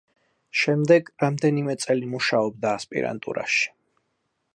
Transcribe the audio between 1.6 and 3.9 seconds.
წელი მუშაობდა ასპირანტურაში.